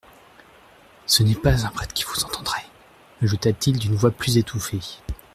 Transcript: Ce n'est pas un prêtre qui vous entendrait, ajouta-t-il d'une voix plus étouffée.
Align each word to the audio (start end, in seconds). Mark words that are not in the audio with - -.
Ce 1.05 1.21
n'est 1.21 1.35
pas 1.35 1.67
un 1.67 1.69
prêtre 1.69 1.93
qui 1.93 2.05
vous 2.05 2.23
entendrait, 2.23 2.65
ajouta-t-il 3.21 3.77
d'une 3.77 3.93
voix 3.93 4.09
plus 4.09 4.37
étouffée. 4.39 4.79